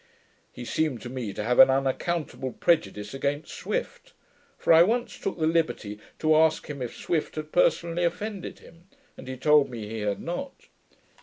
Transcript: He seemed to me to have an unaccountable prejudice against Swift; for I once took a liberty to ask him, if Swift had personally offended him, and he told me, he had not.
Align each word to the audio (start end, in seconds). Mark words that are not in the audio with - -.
He 0.51 0.65
seemed 0.65 0.99
to 1.03 1.09
me 1.11 1.31
to 1.31 1.43
have 1.43 1.59
an 1.59 1.69
unaccountable 1.69 2.53
prejudice 2.53 3.13
against 3.13 3.53
Swift; 3.53 4.13
for 4.57 4.73
I 4.73 4.81
once 4.81 5.19
took 5.19 5.37
a 5.37 5.41
liberty 5.45 5.99
to 6.17 6.35
ask 6.35 6.65
him, 6.67 6.81
if 6.81 6.95
Swift 6.95 7.35
had 7.35 7.51
personally 7.51 8.03
offended 8.03 8.57
him, 8.57 8.87
and 9.15 9.27
he 9.27 9.37
told 9.37 9.69
me, 9.69 9.87
he 9.87 9.99
had 9.99 10.19
not. 10.19 10.55